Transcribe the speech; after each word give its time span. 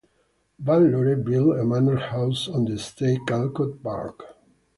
Vanlore 0.59 1.15
built 1.23 1.59
a 1.59 1.63
manor 1.63 1.97
house 1.99 2.47
on 2.49 2.65
the 2.65 2.73
estate-Calcot 2.73 3.83
Park. 3.83 4.35